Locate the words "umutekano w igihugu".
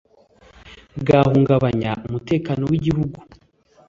2.07-3.19